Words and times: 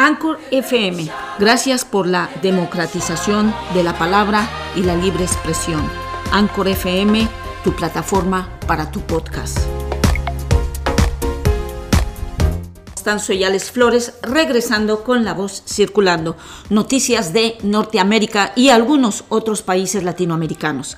Anchor 0.00 0.38
FM, 0.52 1.10
gracias 1.40 1.84
por 1.84 2.06
la 2.06 2.30
democratización 2.40 3.52
de 3.74 3.82
la 3.82 3.98
palabra 3.98 4.48
y 4.76 4.82
la 4.84 4.94
libre 4.94 5.24
expresión. 5.24 5.82
Anchor 6.30 6.68
FM, 6.68 7.28
tu 7.64 7.74
plataforma 7.74 8.48
para 8.68 8.92
tu 8.92 9.00
podcast. 9.00 9.58
Están 12.94 13.18
soy 13.18 13.42
Flores 13.58 14.14
regresando 14.22 15.02
con 15.02 15.24
la 15.24 15.34
voz 15.34 15.64
circulando. 15.66 16.36
Noticias 16.70 17.32
de 17.32 17.58
Norteamérica 17.64 18.52
y 18.54 18.68
algunos 18.68 19.24
otros 19.30 19.62
países 19.62 20.04
latinoamericanos. 20.04 20.96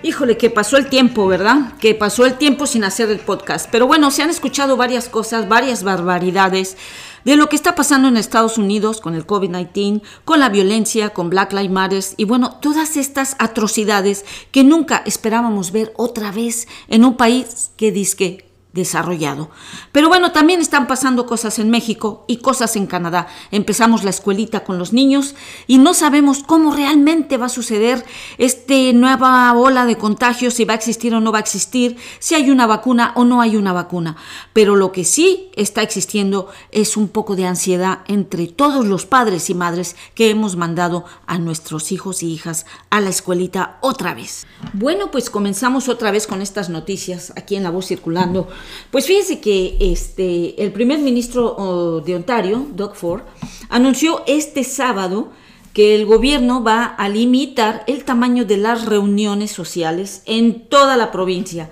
Híjole, 0.00 0.36
que 0.36 0.48
pasó 0.48 0.76
el 0.76 0.88
tiempo, 0.88 1.26
¿verdad? 1.26 1.72
Que 1.80 1.92
pasó 1.92 2.24
el 2.24 2.38
tiempo 2.38 2.66
sin 2.66 2.84
hacer 2.84 3.10
el 3.10 3.18
podcast. 3.18 3.68
Pero 3.70 3.88
bueno, 3.88 4.12
se 4.12 4.22
han 4.22 4.30
escuchado 4.30 4.76
varias 4.76 5.08
cosas, 5.08 5.48
varias 5.48 5.82
barbaridades 5.82 6.76
de 7.24 7.34
lo 7.34 7.48
que 7.48 7.56
está 7.56 7.74
pasando 7.74 8.06
en 8.06 8.16
Estados 8.16 8.58
Unidos 8.58 9.00
con 9.00 9.16
el 9.16 9.26
COVID-19, 9.26 10.02
con 10.24 10.38
la 10.38 10.50
violencia, 10.50 11.10
con 11.10 11.30
Black 11.30 11.52
Lives 11.52 11.70
Matter 11.70 12.04
y 12.16 12.24
bueno, 12.24 12.58
todas 12.62 12.96
estas 12.96 13.34
atrocidades 13.40 14.24
que 14.52 14.62
nunca 14.62 15.02
esperábamos 15.04 15.72
ver 15.72 15.92
otra 15.96 16.30
vez 16.30 16.68
en 16.86 17.04
un 17.04 17.16
país 17.16 17.72
que 17.76 17.90
dice 17.90 18.47
desarrollado. 18.78 19.50
Pero 19.92 20.08
bueno, 20.08 20.32
también 20.32 20.60
están 20.60 20.86
pasando 20.86 21.26
cosas 21.26 21.58
en 21.58 21.68
México 21.68 22.24
y 22.26 22.38
cosas 22.38 22.76
en 22.76 22.86
Canadá. 22.86 23.26
Empezamos 23.50 24.04
la 24.04 24.10
escuelita 24.10 24.64
con 24.64 24.78
los 24.78 24.94
niños 24.94 25.34
y 25.66 25.76
no 25.76 25.92
sabemos 25.92 26.42
cómo 26.42 26.72
realmente 26.72 27.36
va 27.36 27.46
a 27.46 27.50
suceder 27.50 28.04
esta 28.38 28.74
nueva 28.94 29.52
ola 29.54 29.84
de 29.86 29.96
contagios, 29.96 30.54
si 30.54 30.64
va 30.64 30.74
a 30.74 30.76
existir 30.76 31.14
o 31.14 31.20
no 31.20 31.32
va 31.32 31.38
a 31.38 31.40
existir, 31.40 31.96
si 32.18 32.34
hay 32.34 32.50
una 32.50 32.66
vacuna 32.66 33.12
o 33.16 33.24
no 33.24 33.40
hay 33.40 33.56
una 33.56 33.72
vacuna. 33.72 34.16
Pero 34.52 34.76
lo 34.76 34.92
que 34.92 35.04
sí 35.04 35.50
está 35.56 35.82
existiendo 35.82 36.48
es 36.70 36.96
un 36.96 37.08
poco 37.08 37.36
de 37.36 37.46
ansiedad 37.46 38.00
entre 38.06 38.46
todos 38.46 38.86
los 38.86 39.06
padres 39.06 39.50
y 39.50 39.54
madres 39.54 39.96
que 40.14 40.30
hemos 40.30 40.56
mandado 40.56 41.04
a 41.26 41.38
nuestros 41.38 41.92
hijos 41.92 42.22
y 42.22 42.32
hijas 42.32 42.66
a 42.90 43.00
la 43.00 43.10
escuelita 43.10 43.78
otra 43.80 44.14
vez. 44.14 44.46
Bueno, 44.72 45.10
pues 45.10 45.30
comenzamos 45.30 45.88
otra 45.88 46.10
vez 46.10 46.26
con 46.26 46.42
estas 46.42 46.68
noticias 46.68 47.32
aquí 47.36 47.56
en 47.56 47.62
La 47.62 47.70
Voz 47.70 47.86
Circulando. 47.86 48.48
Pues 48.90 49.06
fíjense 49.06 49.40
que 49.40 49.76
este, 49.80 50.62
el 50.62 50.72
primer 50.72 50.98
ministro 50.98 52.02
de 52.04 52.16
Ontario, 52.16 52.66
Doug 52.74 52.94
Ford, 52.94 53.22
anunció 53.68 54.22
este 54.26 54.64
sábado 54.64 55.30
que 55.72 55.94
el 55.94 56.06
gobierno 56.06 56.64
va 56.64 56.84
a 56.84 57.08
limitar 57.08 57.84
el 57.86 58.04
tamaño 58.04 58.44
de 58.44 58.56
las 58.56 58.86
reuniones 58.86 59.52
sociales 59.52 60.22
en 60.26 60.68
toda 60.68 60.96
la 60.96 61.12
provincia, 61.12 61.70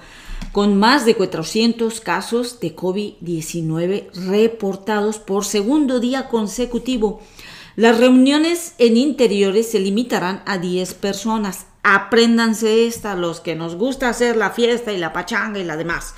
con 0.53 0.77
más 0.77 1.05
de 1.05 1.17
400 1.17 2.01
casos 2.01 2.61
de 2.61 2.77
COVID-19 2.77 4.13
reportados 4.29 5.19
por 5.19 5.45
segundo 5.45 6.01
día 6.01 6.29
consecutivo. 6.29 7.21
Las 7.75 7.99
reuniones 7.99 8.75
en 8.79 8.97
interiores 8.97 9.71
se 9.71 9.81
limitarán 9.81 10.43
a 10.47 10.59
10 10.59 10.95
personas. 10.95 11.67
Apréndanse 11.83 12.87
esta, 12.87 13.17
los 13.17 13.41
que 13.41 13.55
nos 13.55 13.75
gusta 13.75 14.09
hacer 14.09 14.37
la 14.37 14.51
fiesta 14.51 14.93
y 14.93 14.99
la 14.99 15.13
pachanga 15.13 15.59
y 15.59 15.65
la 15.65 15.77
demás 15.77 16.15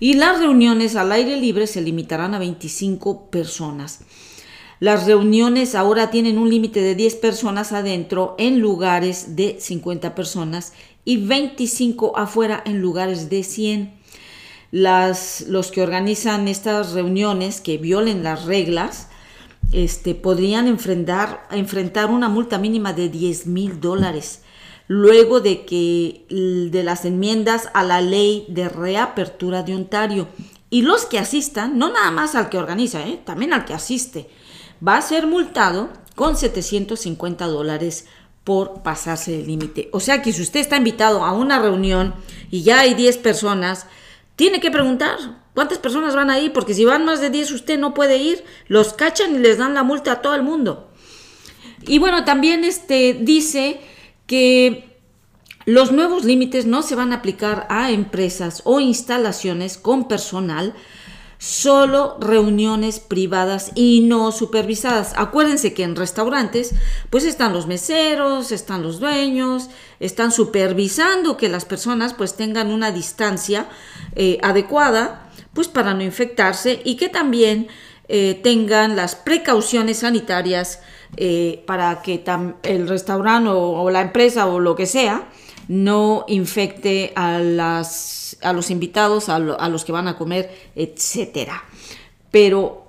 y 0.00 0.14
las 0.14 0.38
reuniones 0.38 0.96
al 0.96 1.12
aire 1.12 1.36
libre 1.36 1.66
se 1.66 1.80
limitarán 1.80 2.34
a 2.34 2.38
25 2.38 3.30
personas. 3.30 4.00
Las 4.80 5.06
reuniones 5.06 5.74
ahora 5.74 6.10
tienen 6.10 6.38
un 6.38 6.50
límite 6.50 6.80
de 6.80 6.94
10 6.94 7.16
personas 7.16 7.72
adentro 7.72 8.36
en 8.38 8.60
lugares 8.60 9.34
de 9.34 9.56
50 9.58 10.14
personas 10.14 10.72
y 11.04 11.16
25 11.16 12.16
afuera 12.16 12.62
en 12.64 12.80
lugares 12.80 13.28
de 13.28 13.42
100. 13.42 13.98
Las, 14.70 15.46
los 15.48 15.72
que 15.72 15.82
organizan 15.82 16.46
estas 16.46 16.92
reuniones 16.92 17.60
que 17.60 17.78
violen 17.78 18.22
las 18.22 18.44
reglas 18.44 19.08
este, 19.72 20.14
podrían 20.14 20.68
enfrentar, 20.68 21.46
enfrentar 21.50 22.10
una 22.10 22.28
multa 22.28 22.58
mínima 22.58 22.92
de 22.92 23.08
10 23.08 23.46
mil 23.46 23.80
dólares 23.80 24.42
luego 24.88 25.40
de 25.40 25.64
que 25.64 26.26
de 26.28 26.82
las 26.82 27.04
enmiendas 27.04 27.68
a 27.74 27.84
la 27.84 28.00
ley 28.00 28.46
de 28.48 28.68
reapertura 28.68 29.62
de 29.62 29.76
Ontario. 29.76 30.28
Y 30.70 30.82
los 30.82 31.06
que 31.06 31.18
asistan, 31.18 31.78
no 31.78 31.92
nada 31.92 32.10
más 32.10 32.34
al 32.34 32.48
que 32.48 32.58
organiza, 32.58 33.06
¿eh? 33.06 33.20
también 33.24 33.52
al 33.52 33.64
que 33.64 33.74
asiste, 33.74 34.28
va 34.86 34.96
a 34.96 35.02
ser 35.02 35.26
multado 35.26 35.90
con 36.14 36.36
750 36.36 37.46
dólares 37.46 38.06
por 38.44 38.82
pasarse 38.82 39.38
el 39.38 39.46
límite. 39.46 39.88
O 39.92 40.00
sea 40.00 40.22
que 40.22 40.32
si 40.32 40.42
usted 40.42 40.60
está 40.60 40.76
invitado 40.76 41.24
a 41.24 41.32
una 41.32 41.58
reunión 41.58 42.14
y 42.50 42.62
ya 42.62 42.80
hay 42.80 42.94
10 42.94 43.18
personas, 43.18 43.86
tiene 44.36 44.60
que 44.60 44.70
preguntar 44.70 45.18
cuántas 45.54 45.78
personas 45.78 46.14
van 46.14 46.30
a 46.30 46.38
ir, 46.38 46.52
porque 46.52 46.72
si 46.72 46.84
van 46.84 47.04
más 47.04 47.20
de 47.20 47.28
10 47.28 47.52
usted 47.52 47.78
no 47.78 47.92
puede 47.92 48.16
ir, 48.16 48.44
los 48.66 48.94
cachan 48.94 49.34
y 49.34 49.38
les 49.38 49.58
dan 49.58 49.74
la 49.74 49.82
multa 49.82 50.12
a 50.12 50.22
todo 50.22 50.34
el 50.34 50.42
mundo. 50.42 50.88
Y 51.86 51.98
bueno, 51.98 52.24
también 52.24 52.64
este, 52.64 53.18
dice 53.20 53.80
que 54.28 55.00
los 55.64 55.90
nuevos 55.90 56.24
límites 56.24 56.66
no 56.66 56.82
se 56.82 56.94
van 56.94 57.12
a 57.12 57.16
aplicar 57.16 57.66
a 57.70 57.90
empresas 57.90 58.62
o 58.64 58.78
instalaciones 58.78 59.76
con 59.78 60.06
personal, 60.06 60.74
solo 61.38 62.18
reuniones 62.20 63.00
privadas 63.00 63.72
y 63.74 64.02
no 64.02 64.30
supervisadas. 64.32 65.14
Acuérdense 65.16 65.72
que 65.72 65.84
en 65.84 65.96
restaurantes 65.96 66.74
pues 67.10 67.24
están 67.24 67.52
los 67.52 67.66
meseros, 67.66 68.52
están 68.52 68.82
los 68.82 69.00
dueños, 69.00 69.70
están 69.98 70.30
supervisando 70.30 71.36
que 71.36 71.48
las 71.48 71.64
personas 71.64 72.12
pues 72.14 72.36
tengan 72.36 72.70
una 72.70 72.92
distancia 72.92 73.68
eh, 74.14 74.38
adecuada 74.42 75.30
pues 75.54 75.68
para 75.68 75.94
no 75.94 76.02
infectarse 76.02 76.82
y 76.84 76.96
que 76.96 77.08
también 77.08 77.68
eh, 78.08 78.38
tengan 78.42 78.94
las 78.94 79.16
precauciones 79.16 79.98
sanitarias 79.98 80.80
eh, 81.16 81.62
para 81.66 82.02
que 82.02 82.22
el 82.62 82.88
restaurante 82.88 83.50
o, 83.50 83.90
la 83.90 84.00
empresa 84.00 84.46
o 84.46 84.60
lo 84.60 84.76
que 84.76 84.86
sea 84.86 85.28
no 85.68 86.24
infecte 86.28 87.12
a, 87.14 87.38
las, 87.38 88.36
a 88.42 88.52
los 88.52 88.70
invitados, 88.70 89.28
a, 89.28 89.38
los 89.38 89.84
que 89.84 89.92
van 89.92 90.08
a 90.08 90.16
comer, 90.16 90.50
etc. 90.74 91.50
Pero 92.30 92.86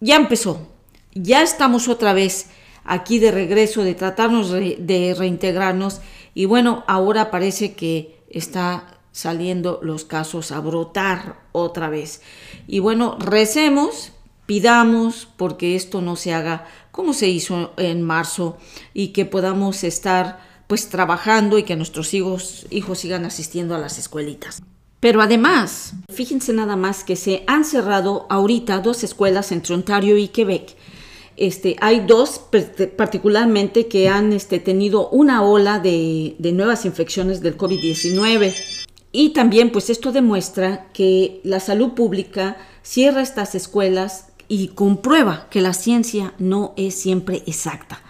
ya 0.00 0.16
empezó, 0.16 0.68
ya 1.14 1.42
estamos 1.42 1.88
otra 1.88 2.12
vez 2.12 2.48
aquí 2.84 3.18
de 3.18 3.30
regreso, 3.30 3.84
de 3.84 3.94
tratarnos 3.94 4.50
de 4.50 5.14
reintegrarnos 5.16 6.00
y 6.34 6.46
bueno, 6.46 6.84
ahora 6.86 7.30
parece 7.30 7.74
que 7.74 8.22
está 8.30 8.98
saliendo 9.12 9.78
los 9.82 10.04
casos 10.04 10.52
a 10.52 10.60
brotar 10.60 11.42
otra 11.52 11.88
vez. 11.90 12.22
Y 12.66 12.80
bueno, 12.80 13.16
recemos, 13.20 14.12
pidamos 14.52 15.26
porque 15.38 15.76
esto 15.76 16.02
no 16.02 16.14
se 16.14 16.34
haga 16.34 16.66
como 16.90 17.14
se 17.14 17.26
hizo 17.26 17.72
en 17.78 18.02
marzo 18.02 18.58
y 18.92 19.08
que 19.08 19.24
podamos 19.24 19.82
estar 19.82 20.40
pues 20.66 20.90
trabajando 20.90 21.56
y 21.56 21.62
que 21.62 21.74
nuestros 21.74 22.12
hijos, 22.12 22.66
hijos 22.68 22.98
sigan 22.98 23.24
asistiendo 23.24 23.74
a 23.74 23.78
las 23.78 23.98
escuelitas. 23.98 24.62
Pero 25.00 25.22
además, 25.22 25.94
fíjense 26.10 26.52
nada 26.52 26.76
más 26.76 27.02
que 27.02 27.16
se 27.16 27.44
han 27.46 27.64
cerrado 27.64 28.26
ahorita 28.28 28.80
dos 28.80 29.04
escuelas 29.04 29.52
entre 29.52 29.72
Ontario 29.72 30.18
y 30.18 30.28
Quebec. 30.28 30.76
Este, 31.38 31.76
hay 31.80 32.00
dos 32.00 32.42
particularmente 32.98 33.86
que 33.86 34.10
han 34.10 34.34
este, 34.34 34.58
tenido 34.58 35.08
una 35.08 35.42
ola 35.42 35.78
de, 35.78 36.36
de 36.38 36.52
nuevas 36.52 36.84
infecciones 36.84 37.40
del 37.40 37.56
COVID-19. 37.56 38.52
Y 39.12 39.30
también 39.30 39.72
pues 39.72 39.88
esto 39.88 40.12
demuestra 40.12 40.88
que 40.92 41.40
la 41.42 41.58
salud 41.58 41.92
pública 41.92 42.58
cierra 42.82 43.22
estas 43.22 43.54
escuelas 43.54 44.26
y 44.52 44.68
comprueba 44.68 45.46
que 45.48 45.62
la 45.62 45.72
ciencia 45.72 46.34
no 46.38 46.74
es 46.76 46.94
siempre 46.94 47.42
exacta. 47.46 48.02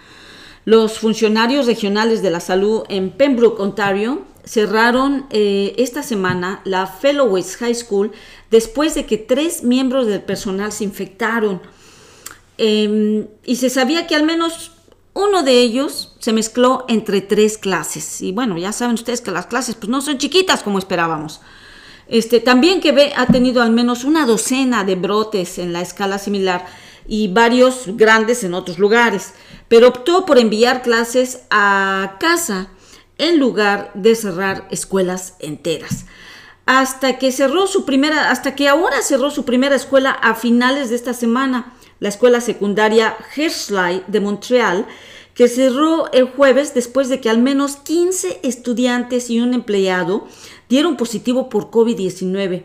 Los 0.65 0.99
funcionarios 0.99 1.67
regionales 1.67 2.21
de 2.21 2.31
la 2.31 2.41
salud 2.41 2.83
en 2.89 3.11
Pembroke, 3.11 3.61
Ontario, 3.61 4.23
cerraron 4.43 5.25
eh, 5.29 5.73
esta 5.77 6.03
semana 6.03 6.59
la 6.65 6.85
Fellowes 6.85 7.55
High 7.55 7.75
School 7.75 8.11
después 8.51 8.93
de 8.93 9.05
que 9.05 9.17
tres 9.17 9.63
miembros 9.63 10.05
del 10.05 10.21
personal 10.21 10.73
se 10.73 10.83
infectaron. 10.83 11.61
Em, 12.57 13.25
y 13.45 13.55
se 13.55 13.69
sabía 13.69 14.05
que 14.05 14.15
al 14.15 14.23
menos 14.23 14.71
uno 15.13 15.43
de 15.43 15.61
ellos 15.61 16.17
se 16.19 16.33
mezcló 16.33 16.83
entre 16.89 17.21
tres 17.21 17.57
clases. 17.57 18.21
Y 18.21 18.33
bueno, 18.33 18.57
ya 18.57 18.73
saben 18.73 18.95
ustedes 18.95 19.21
que 19.21 19.31
las 19.31 19.45
clases 19.45 19.75
pues, 19.75 19.87
no 19.87 20.01
son 20.01 20.17
chiquitas 20.17 20.61
como 20.61 20.77
esperábamos. 20.77 21.39
Este, 22.07 22.39
también 22.39 22.81
que 22.81 23.13
ha 23.15 23.27
tenido 23.27 23.61
al 23.61 23.71
menos 23.71 24.03
una 24.03 24.25
docena 24.25 24.83
de 24.83 24.95
brotes 24.95 25.57
en 25.57 25.73
la 25.73 25.81
escala 25.81 26.19
similar 26.19 26.65
y 27.07 27.27
varios 27.29 27.83
grandes 27.87 28.43
en 28.43 28.53
otros 28.53 28.79
lugares, 28.79 29.33
pero 29.67 29.89
optó 29.89 30.25
por 30.25 30.37
enviar 30.37 30.81
clases 30.81 31.41
a 31.49 32.17
casa 32.19 32.69
en 33.17 33.39
lugar 33.39 33.91
de 33.93 34.15
cerrar 34.15 34.67
escuelas 34.71 35.35
enteras. 35.39 36.05
Hasta 36.65 37.17
que 37.17 37.31
cerró 37.31 37.67
su 37.67 37.85
primera, 37.85 38.31
hasta 38.31 38.55
que 38.55 38.69
ahora 38.69 39.01
cerró 39.01 39.31
su 39.31 39.43
primera 39.43 39.75
escuela 39.75 40.11
a 40.11 40.33
finales 40.35 40.89
de 40.89 40.95
esta 40.95 41.13
semana, 41.13 41.73
la 41.99 42.09
escuela 42.09 42.41
secundaria 42.41 43.15
Herschel 43.35 44.03
de 44.07 44.19
Montreal, 44.19 44.85
que 45.33 45.47
cerró 45.47 46.11
el 46.11 46.25
jueves 46.25 46.73
después 46.73 47.09
de 47.09 47.19
que 47.19 47.29
al 47.29 47.39
menos 47.39 47.77
15 47.77 48.41
estudiantes 48.43 49.29
y 49.29 49.39
un 49.39 49.53
empleado 49.53 50.27
dieron 50.69 50.97
positivo 50.97 51.49
por 51.49 51.71
COVID-19. 51.71 52.63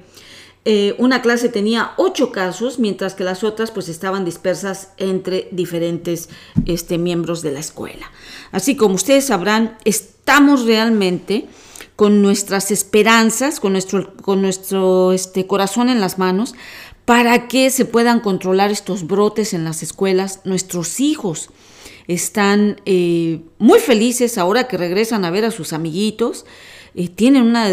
eh, 0.65 0.95
una 0.99 1.23
clase 1.23 1.49
tenía 1.49 1.93
ocho 1.97 2.31
casos, 2.31 2.79
mientras 2.79 3.15
que 3.15 3.25
las 3.25 3.43
otras 3.43 3.71
pues 3.71 3.89
estaban 3.89 4.27
dispersas 4.27 4.91
entre 4.99 5.49
diferentes 5.51 6.29
este, 6.67 6.99
miembros 6.99 7.41
de 7.41 7.53
la 7.53 7.61
escuela. 7.61 8.11
Así 8.53 8.77
como 8.77 8.97
ustedes 8.97 9.27
sabrán, 9.27 9.79
estamos 9.85 10.67
realmente 10.67 11.47
con 11.97 12.21
nuestras 12.21 12.71
esperanzas, 12.71 13.61
con 13.61 13.73
nuestro, 13.73 14.15
con 14.17 14.43
nuestro 14.43 15.13
este, 15.13 15.47
corazón 15.47 15.89
en 15.89 16.01
las 16.01 16.19
manos, 16.19 16.55
para 17.07 17.49
que 17.49 17.71
se 17.71 17.87
puedan 17.87 18.21
controlar 18.21 18.71
estos 18.71 19.07
brotes 19.07 19.55
en 19.55 19.65
las 19.65 19.83
escuelas. 19.83 20.41
Nuestros 20.45 21.01
hijos 21.01 21.49
están 22.09 22.81
eh, 22.87 23.43
muy 23.59 23.79
felices 23.79 24.39
ahora 24.39 24.67
que 24.67 24.79
regresan 24.79 25.25
a 25.25 25.31
ver 25.31 25.45
a 25.45 25.51
sus 25.51 25.73
amiguitos, 25.73 26.47
eh, 26.95 27.09
tienen 27.09 27.45
una 27.45 27.67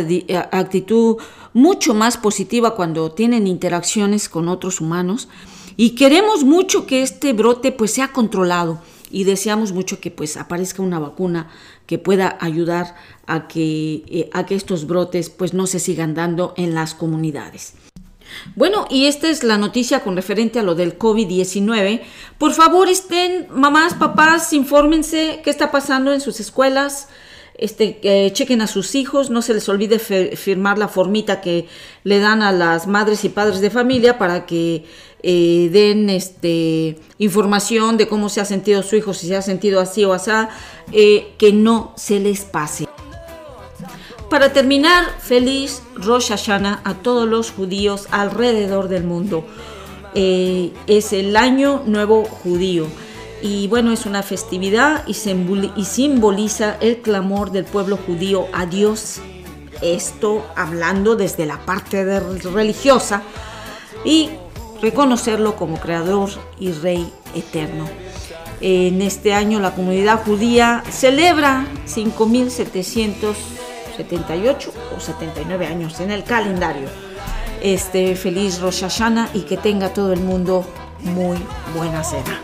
actitud 0.51 1.17
mucho 1.53 1.93
más 1.93 2.17
positiva 2.17 2.75
cuando 2.75 3.11
tienen 3.13 3.47
interacciones 3.47 4.29
con 4.29 4.49
otros 4.49 4.81
humanos. 4.81 5.29
Y 5.77 5.91
queremos 5.91 6.43
mucho 6.43 6.85
que 6.85 7.01
este 7.01 7.33
brote 7.33 7.71
pues 7.71 7.91
sea 7.91 8.09
controlado. 8.11 8.81
Y 9.09 9.23
deseamos 9.23 9.71
mucho 9.71 10.01
que 10.01 10.11
pues 10.11 10.35
aparezca 10.35 10.81
una 10.81 10.99
vacuna 10.99 11.49
que 11.85 11.97
pueda 11.97 12.37
ayudar 12.41 12.95
a 13.27 13.47
que, 13.47 14.03
eh, 14.07 14.29
a 14.33 14.45
que 14.45 14.55
estos 14.55 14.87
brotes 14.87 15.29
pues 15.29 15.53
no 15.53 15.67
se 15.67 15.79
sigan 15.79 16.13
dando 16.13 16.53
en 16.57 16.75
las 16.75 16.93
comunidades. 16.93 17.73
Bueno, 18.55 18.87
y 18.89 19.07
esta 19.07 19.29
es 19.29 19.43
la 19.43 19.57
noticia 19.57 20.01
con 20.01 20.15
referente 20.15 20.59
a 20.59 20.63
lo 20.63 20.75
del 20.75 20.97
COVID-19. 20.97 22.01
Por 22.37 22.53
favor, 22.53 22.89
estén, 22.89 23.47
mamás, 23.51 23.93
papás, 23.93 24.53
infórmense 24.53 25.41
qué 25.43 25.49
está 25.49 25.71
pasando 25.71 26.13
en 26.13 26.21
sus 26.21 26.39
escuelas, 26.39 27.09
este, 27.57 28.31
chequen 28.33 28.61
a 28.61 28.67
sus 28.67 28.95
hijos, 28.95 29.29
no 29.29 29.41
se 29.41 29.53
les 29.53 29.69
olvide 29.69 29.97
firmar 29.99 30.77
la 30.77 30.89
formita 30.89 31.39
que 31.39 31.67
le 32.03 32.19
dan 32.19 32.41
a 32.41 32.51
las 32.51 32.85
madres 32.85 33.23
y 33.23 33.29
padres 33.29 33.61
de 33.61 33.69
familia 33.69 34.17
para 34.17 34.45
que 34.45 34.83
eh, 35.23 35.69
den 35.71 36.09
este, 36.09 36.99
información 37.17 37.97
de 37.97 38.07
cómo 38.07 38.29
se 38.29 38.41
ha 38.41 38.45
sentido 38.45 38.83
su 38.83 38.95
hijo, 38.95 39.13
si 39.13 39.27
se 39.27 39.35
ha 39.35 39.41
sentido 39.41 39.79
así 39.79 40.03
o 40.03 40.13
así, 40.13 40.31
eh, 40.91 41.33
que 41.37 41.53
no 41.53 41.93
se 41.95 42.19
les 42.19 42.41
pase. 42.41 42.87
Para 44.29 44.51
terminar, 44.53 45.05
feliz 45.19 45.83
Rosh 45.95 46.29
Hashanah 46.29 46.81
a 46.83 46.95
todos 46.95 47.27
los 47.27 47.51
judíos 47.51 48.07
alrededor 48.11 48.87
del 48.87 49.03
mundo. 49.03 49.45
Eh, 50.15 50.73
es 50.87 51.13
el 51.13 51.35
año 51.35 51.83
nuevo 51.85 52.23
judío 52.23 52.87
y 53.41 53.67
bueno, 53.67 53.91
es 53.91 54.05
una 54.05 54.23
festividad 54.23 55.05
y, 55.07 55.13
simboliza 55.13 56.77
el 56.79 57.01
clamor 57.01 57.51
del 57.51 57.65
pueblo 57.65 57.97
judío 57.97 58.47
a 58.51 58.65
Dios. 58.65 59.19
Esto 59.81 60.43
hablando 60.55 61.15
desde 61.15 61.45
la 61.45 61.63
parte 61.63 62.03
religiosa 62.51 63.21
y 64.03 64.29
reconocerlo 64.81 65.55
como 65.55 65.79
creador 65.79 66.29
y 66.59 66.71
rey 66.71 67.11
eterno. 67.35 67.85
En 68.61 69.01
este 69.01 69.33
año 69.33 69.59
la 69.59 69.75
comunidad 69.75 70.23
judía 70.23 70.83
celebra 70.89 71.67
78 73.95 74.73
o 74.95 74.99
79 74.99 75.67
años 75.67 75.99
en 75.99 76.11
el 76.11 76.23
calendario. 76.23 76.87
Este 77.61 78.15
feliz 78.15 78.59
Rosh 78.59 78.81
Hashanah 78.81 79.29
y 79.33 79.41
que 79.41 79.57
tenga 79.57 79.93
todo 79.93 80.13
el 80.13 80.19
mundo 80.19 80.65
muy 81.01 81.37
buena 81.75 82.03
cena. 82.03 82.41